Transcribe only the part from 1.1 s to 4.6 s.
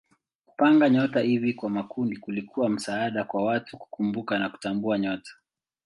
hivi kwa makundi kulikuwa msaada kwa watu kukumbuka na